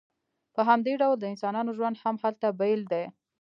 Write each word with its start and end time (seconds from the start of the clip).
په 0.55 0.61
همدې 0.69 0.93
ډول 1.01 1.15
د 1.19 1.23
انسانانو 1.31 1.75
ژوند 1.77 1.95
هم 2.03 2.15
هلته 2.23 2.47
بیل 2.59 2.81
دی 2.91 3.03